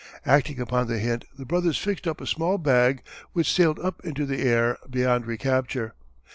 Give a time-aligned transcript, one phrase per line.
[0.25, 3.03] Acting upon the hint the brothers fixed up a small bag
[3.33, 5.93] which sailed up into the air beyond recapture.